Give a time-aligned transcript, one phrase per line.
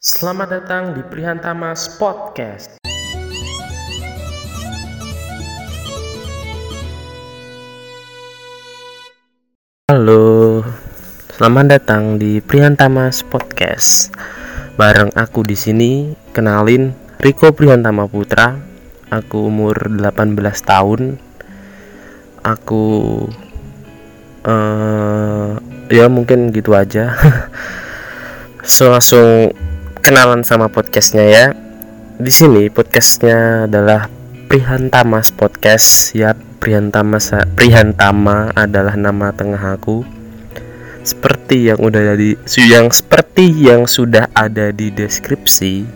[0.00, 2.80] Selamat datang di Prihantamas Podcast.
[9.92, 10.64] Halo,
[11.36, 14.08] selamat datang di Prihantamas Podcast.
[14.80, 18.56] Bareng aku di sini, kenalin Riko Prihantama Putra.
[19.12, 20.32] Aku umur 18
[20.64, 21.20] tahun.
[22.40, 22.84] Aku
[24.48, 25.60] uh,
[25.92, 27.12] ya mungkin gitu aja.
[28.64, 29.52] so langsung
[30.10, 31.46] kenalan sama podcastnya ya.
[32.18, 34.10] Di sini podcastnya adalah
[34.50, 36.18] Prihantamas Podcast.
[36.18, 37.22] Ya Prihantama
[37.54, 40.02] Prihantama adalah nama tengah aku.
[41.06, 45.86] Seperti yang udah jadi yang seperti yang sudah ada di deskripsi.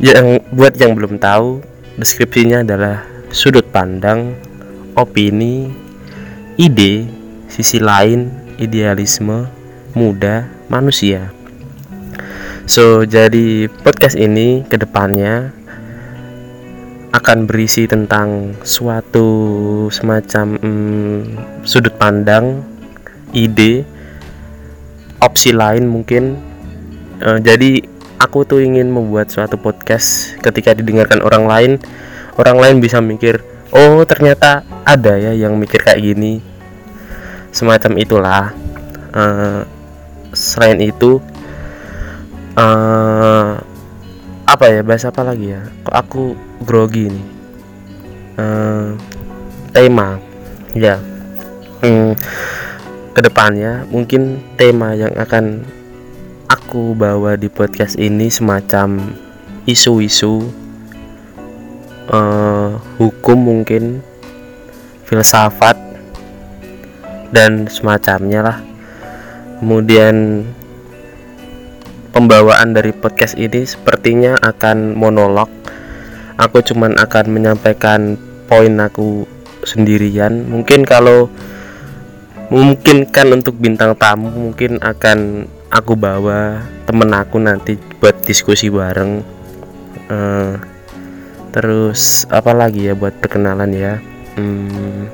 [0.00, 1.60] Yang buat yang belum tahu
[2.00, 3.04] deskripsinya adalah
[3.36, 4.32] sudut pandang
[4.96, 5.68] opini
[6.56, 7.04] ide
[7.52, 9.44] sisi lain idealisme
[9.92, 11.36] muda manusia
[12.70, 15.50] So, jadi podcast ini ke depannya
[17.10, 19.26] akan berisi tentang suatu
[19.90, 21.18] semacam hmm,
[21.66, 22.62] sudut pandang,
[23.34, 23.82] ide,
[25.18, 26.38] opsi lain mungkin.
[27.18, 27.82] Uh, jadi,
[28.22, 31.72] aku tuh ingin membuat suatu podcast ketika didengarkan orang lain,
[32.38, 33.42] orang lain bisa mikir,
[33.74, 36.38] oh ternyata ada ya yang mikir kayak gini.
[37.50, 38.54] Semacam itulah.
[39.10, 39.66] Uh,
[40.30, 41.18] selain itu,
[44.50, 45.62] apa ya bahasa apa lagi ya?
[45.86, 46.22] Kok aku
[46.66, 47.26] grogi nih
[48.34, 48.98] uh,
[49.70, 50.18] tema.
[50.74, 50.98] Ya.
[51.80, 52.12] Hmm,
[53.14, 55.64] ke depannya mungkin tema yang akan
[56.50, 59.16] aku bawa di podcast ini semacam
[59.64, 60.44] isu-isu
[62.10, 64.02] uh, hukum mungkin
[65.06, 65.78] filsafat
[67.30, 68.58] dan semacamnya lah.
[69.62, 70.46] Kemudian
[72.10, 75.48] pembawaan dari podcast ini sepertinya akan monolog.
[76.40, 78.18] Aku cuman akan menyampaikan
[78.50, 79.28] poin aku
[79.62, 80.48] sendirian.
[80.48, 81.30] Mungkin kalau
[82.50, 89.22] memungkinkan untuk bintang tamu mungkin akan aku bawa temen aku nanti buat diskusi bareng.
[90.10, 90.58] Uh,
[91.54, 94.02] terus apa lagi ya buat perkenalan ya?
[94.34, 95.06] Hmm,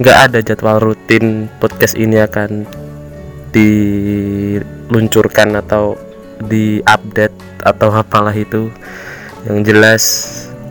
[0.00, 2.64] nggak ada jadwal rutin podcast ini akan
[3.52, 5.98] diluncurkan atau
[6.42, 8.70] di update atau apalah itu.
[9.46, 10.04] Yang jelas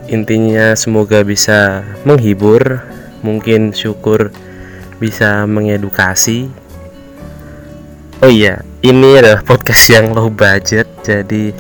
[0.07, 2.81] intinya semoga bisa menghibur
[3.25, 4.31] mungkin syukur
[4.97, 6.49] bisa mengedukasi.
[8.17, 11.53] Oh iya ini adalah podcast yang low budget jadi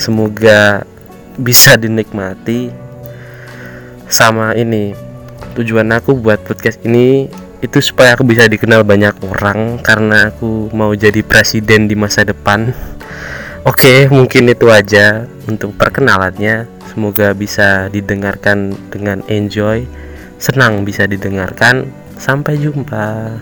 [0.00, 0.88] semoga
[1.36, 2.72] bisa dinikmati.
[4.12, 4.92] Sama ini
[5.56, 7.28] tujuan aku buat podcast ini
[7.62, 12.74] itu supaya aku bisa dikenal banyak orang karena aku mau jadi presiden di masa depan.
[13.62, 16.66] Oke mungkin itu aja untuk perkenalannya.
[16.90, 19.86] Semoga bisa didengarkan dengan enjoy.
[20.42, 21.86] Senang bisa didengarkan.
[22.18, 23.38] Sampai jumpa